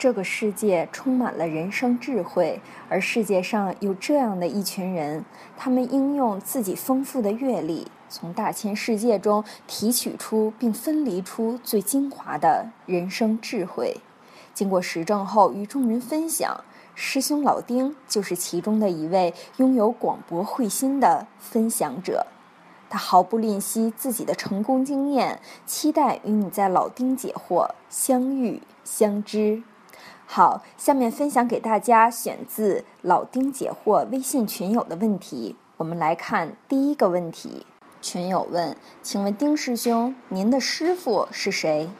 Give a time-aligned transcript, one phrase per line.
[0.00, 5.26] 这个世界充满了人生智慧，而世界上有这样的一群人，
[5.58, 13.98] 他们应用自己丰富的阅历，从大千世界中提取出并分离出最精华的人生智慧，
[14.54, 16.64] 经过实证后与众人分享。
[16.94, 22.26] 师兄老丁就是其中的一位拥有广博慧心的分享者。
[22.88, 29.62] 他毫不吝惜自己的成功经验，期待与你在老丁解惑相遇相知。
[30.32, 35.56] 好，下面分享给大家选自老丁解惑微信群友的问题。
[35.76, 37.66] 我们来看第一个问题，
[38.00, 41.90] 群友问：“请问丁师兄，您的师傅是谁？”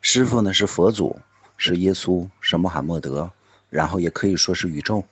[0.00, 1.18] 师傅呢是佛祖，
[1.56, 3.28] 是耶稣，是穆罕默德，
[3.70, 5.02] 然后也可以说是宇宙，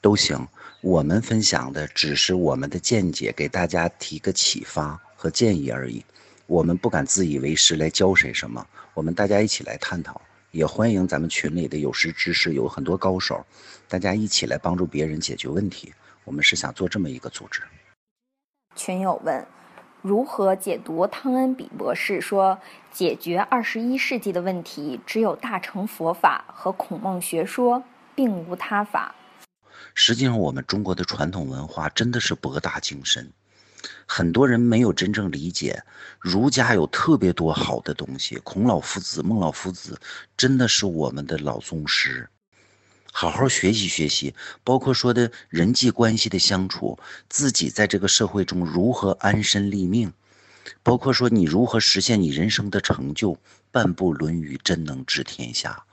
[0.00, 0.48] 都行。
[0.80, 6.02] 我们分享的只是我们的见解，给大家提个启发和建议而已。
[6.46, 10.18] 我们不敢自以为是来教谁什么，我们大家一起来探讨，
[10.56, 13.44] 也欢迎咱们群里的有识之士，有很多高手，
[13.90, 15.92] 大家一起来帮助别人解决问题。
[16.24, 17.60] 我们是想做这么一个组织。
[18.74, 19.46] 群友问：
[20.00, 22.58] 如何解读汤恩比博士说，
[22.90, 29.14] 解决二十一世纪的问题只有大乘佛法和孔孟学说，并无他法？
[29.92, 33.30] 实际上，我们中国的传统文化真的是博大精深，
[34.06, 35.82] 很多人没有真正理解。
[36.18, 40.00] 儒家有特别多好的东西，孔老夫子、孟老夫子
[40.36, 42.28] 真的是我们的老宗师，
[43.12, 44.34] 好好学习学习。
[44.64, 46.98] 包括说的人际关系的相处，
[47.28, 50.12] 自己在这个社会中如何安身立命，
[50.82, 53.38] 包括说你如何实现你人生的成就，
[53.70, 55.84] 半部《论语》真能治天下。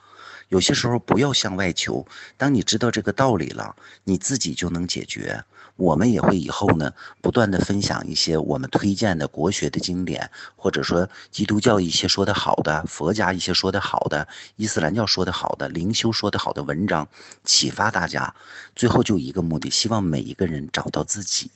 [0.48, 2.06] 有些时候不要向外求，
[2.36, 5.44] 当你知道这个道理了，你自己就能解决。
[5.76, 17.08] 我们也会以后呢，不断的分享一些我们推荐的国学的经典，或者说基督教一些说的好的，佛家一些说的好的，伊斯兰教说的好的，灵修说的好的文章，
[17.42, 18.32] 启发大家。
[18.76, 21.50] 最后就一个目的，希望每一个人找到自己，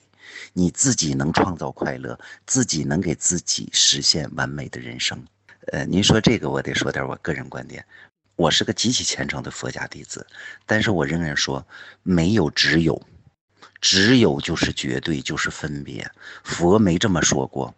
[0.52, 5.22] 你自己能创造快乐，自己能给自己实现完美的人生。
[5.72, 7.84] 呃，您说这个，我得说点我个人观点。
[8.34, 10.26] 我是个极其虔诚的佛家弟子，
[10.64, 11.66] 但是我仍然说，
[12.04, 13.02] 没有只有，
[13.80, 16.10] 只有就是绝对就是分别。
[16.42, 17.74] 佛没这么说过，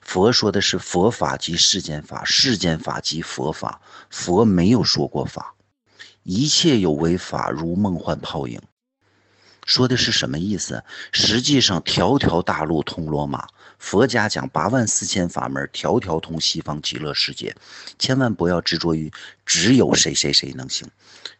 [0.00, 3.80] 佛说的是佛法即世间法，世间法即佛法。
[4.10, 5.54] 佛没有说过法，
[6.22, 8.60] 一切有为法如梦幻泡影。
[9.66, 10.82] 说的是什么意思？
[11.12, 13.46] 实际上，条条大路通罗马。
[13.78, 17.54] 佛家讲八万四千法门，条条通西方极乐世界。
[17.98, 19.12] 千万不要执着于
[19.46, 20.88] 只有谁谁谁能行，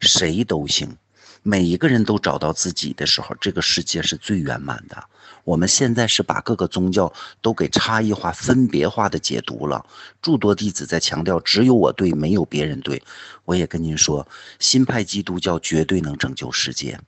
[0.01, 0.97] 谁都行。
[1.43, 5.03] 每一个人都找到自己的时候，这个世界是最圆满的。
[5.45, 9.85] 我们现在是把各个宗教都给差异化、分别化的解读了。
[10.21, 13.03] 诸多弟子在强调只有我对，没有别人对。
[13.47, 14.27] 我也跟您说，
[14.59, 17.01] 新派基督教绝对能拯救世界。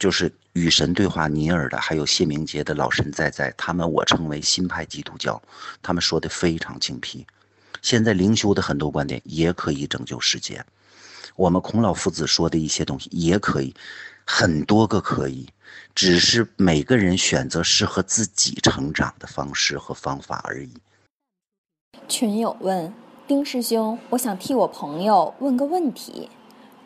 [0.00, 5.40] 就是与神对话尼尔的，还有谢明杰的老神在在，他们我称为新派基督教，
[5.80, 7.24] 他们说的非常精辟。
[7.82, 10.64] 现在灵修的很多观点也可以拯救世界，
[11.36, 13.74] 我们孔老夫子说的一些东西也可以，
[14.26, 15.48] 很多个可以，
[15.94, 20.72] 只是每个人选择适合自己成长的方式和方法而已。
[22.08, 22.92] 群友问
[23.26, 26.28] 丁师兄，我想替我朋友问个问题。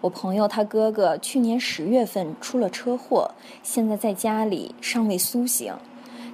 [0.00, 3.30] 我朋友他哥哥去年十月份出了车祸，
[3.62, 5.74] 现在在家里尚未苏醒。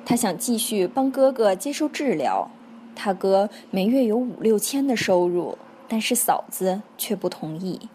[0.05, 2.51] 他想继续帮哥哥接受治疗。
[2.97, 5.57] 他哥每月有五六千的收入，
[5.87, 7.89] 但是嫂子却不同意。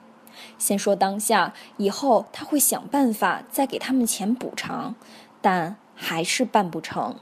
[0.58, 4.96] 先说当下，以后他会想办法再给他们钱补偿，
[5.42, 7.18] 但还是办不成。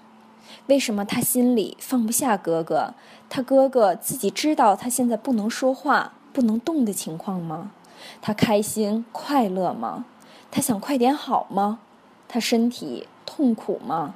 [0.68, 2.94] 为什么他心里放不下哥哥？
[3.30, 7.72] 他哥哥自己知道他现在不能说话、不能动的情况吗？
[8.22, 10.06] 他开心快乐吗？
[10.52, 11.80] 他想快点好吗？
[12.28, 14.16] 他身体痛苦吗？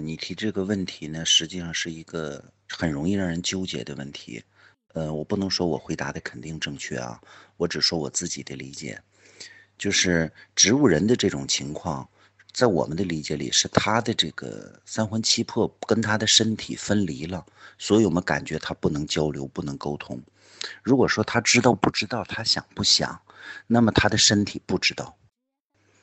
[0.00, 4.42] 你提这个问题呢，实际上是一个很容易让人纠结的问题。
[4.94, 7.20] 呃，我不能说我回答的肯定正确啊，
[7.56, 9.00] 我只说我自己的理解，
[9.76, 12.08] 就是植物人的这种情况，
[12.52, 17.44] 在我们的理解里，是他的这个三魂七魄跟他的身体分离了，
[17.78, 20.20] 所以我们感觉他不能交流，不能沟通。
[20.82, 23.20] 如果说他知道不知道，他想不想，
[23.66, 25.16] 那么他的身体不知道，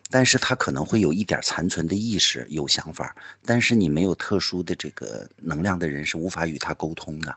[0.09, 7.35] 但是他可能会有一点残存的意识，有想法，但是你没有特殊的这个能量的人是无法与他沟通的。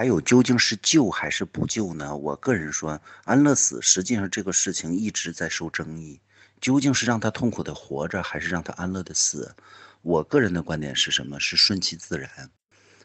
[0.00, 2.16] 还有究竟是救还是不救呢？
[2.16, 6.18] 我个人说，安乐死实际上这个事情一直在受争议，
[6.58, 9.54] 究竟是让他痛苦的活着，还是让他安乐的死？
[10.00, 11.38] 我个人的观点是什么？
[11.38, 12.30] 是顺其自然。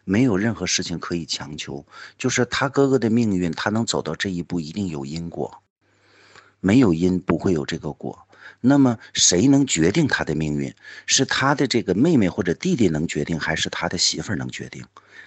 [0.06, 1.86] 没有任何事情可以强求。
[2.18, 5.62] 就是他哥哥的命运，他能走到这一步，一定有因果。
[6.62, 8.25] 没有因，不会有这个果。
[8.62, 10.74] 那么谁能决定他的命运？
[11.06, 14.84] 是他的这个妹妹或者弟弟能决定，还是他的媳妇儿能决定？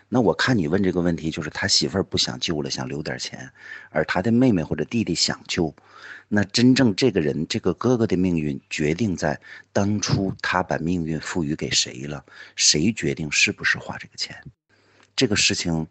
[0.09, 3.51] 那我看你问这个问题，就是他媳妇儿不想救了，想留点钱，
[3.91, 5.75] 而他的妹妹或者弟弟想救。
[6.29, 9.39] 那真正这个人，这个哥哥的命运决定在
[9.73, 12.25] 当初他把命运赋予给谁了？
[12.57, 14.37] 谁决定是不是花这个钱？
[15.17, 15.87] 这个事情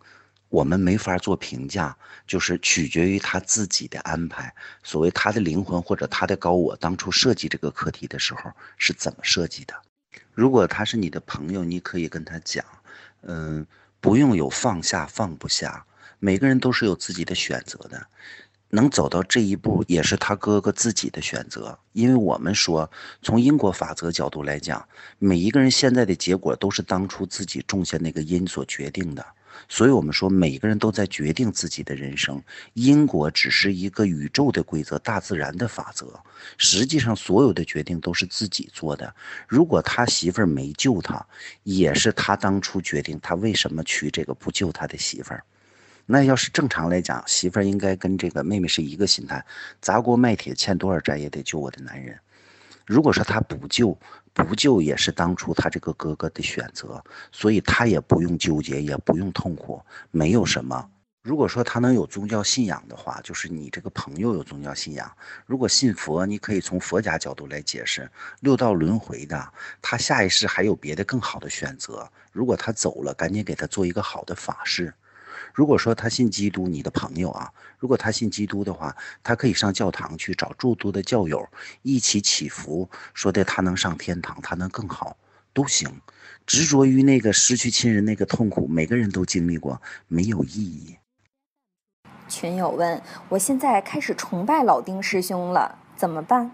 [0.50, 1.96] 我们没法做评价，
[2.26, 4.54] 就是取决于他自己的安排。
[4.84, 9.74] 所谓他的灵魂或者他的高我，当初设计这个课题的时候是怎么设计的？
[10.34, 12.64] 如果他是你的朋友，你可以跟他讲，
[13.22, 13.66] 嗯，
[14.00, 15.86] 不用有放下放不下，
[16.20, 18.08] 每个人都是有自己的选择的。
[18.70, 21.80] 能走到这一步，也是他哥哥自己的选择。
[21.94, 22.92] 因为我们说，
[23.22, 24.86] 从因果法则角度来讲，
[25.20, 29.26] 每一个人现在的结果都是当初自己种下那个因所决定的。
[29.70, 32.42] 所以，我们说，每个人都在决定自己的人生。
[32.74, 36.20] 因果只是一个宇宙的规则，大自然的法则。
[36.58, 39.14] 实际上，所有的决定都是自己做的。
[39.48, 41.26] 如果他媳妇儿没救他，
[41.64, 43.20] 也是他当初决定。
[43.22, 45.44] 他为什么娶这个不救他的媳妇儿？
[46.06, 49.46] 那要是正常来讲，媳妇儿应该跟这个妹妹是一个心态，
[49.82, 52.18] 砸锅卖铁欠多少债也得救我的男人。
[52.88, 54.00] 如果说他不救，
[54.34, 57.04] 不救也是当初他这个哥哥的选择，
[57.34, 60.90] 所以他也不用纠结，也不用痛苦，没有什么。
[61.22, 65.12] 如果说他能有宗教信仰的话，就是你这个朋友有宗教信仰。
[65.46, 72.10] 如果信佛，你可以从佛家角度来解释六道轮回的，他下一世还有别的更好的选择。
[72.32, 74.94] 如果他走了，赶紧给他做一个好的法事。
[75.54, 81.48] 如果说他信基督，你的朋友啊，如果他信基督的话，他可以上教堂去找诸多的教友
[81.82, 85.18] 一起祈福，说的他能上天堂，他能更好，
[85.54, 85.90] 都行。
[86.46, 90.98] 执着于那个失去亲人那个痛苦，每个人都经历过，没有意义。
[92.30, 96.52] 群友问：我现在开始崇拜老丁师兄了，怎么办？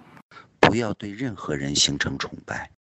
[0.59, 2.71] 不要对任何人形成崇拜。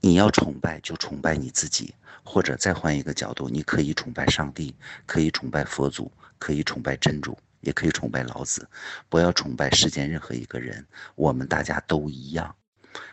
[0.00, 1.94] 你要崇拜，就崇拜你自己，
[2.24, 4.74] 或者再换一个角度，你可以崇拜上帝，
[5.06, 8.66] 可以崇拜佛祖，可以崇拜真主，也可以崇拜老子。
[9.08, 10.86] 不要崇拜世间任何一个人，
[11.16, 12.54] 我们大家都一样。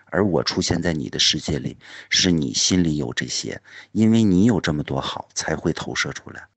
[0.09, 1.77] 而我出现在你的世界里，
[2.09, 3.61] 是你心里有这些，
[3.91, 6.47] 因为你有这么多好，才会投射出来。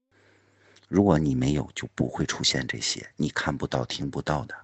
[0.86, 4.54] 如果你没有，就不会出现这些，你看不到、听不到的。